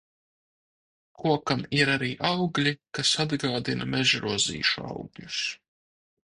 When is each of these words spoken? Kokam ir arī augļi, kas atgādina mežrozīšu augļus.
Kokam 1.23 1.61
ir 1.79 1.91
arī 1.95 2.09
augļi, 2.29 2.73
kas 2.99 3.13
atgādina 3.25 3.89
mežrozīšu 3.93 4.87
augļus. 4.95 5.45